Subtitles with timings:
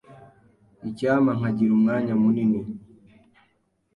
[0.89, 2.59] Icyampa nkagira umwanya munini.